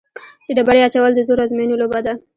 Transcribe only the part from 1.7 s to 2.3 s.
لوبه ده.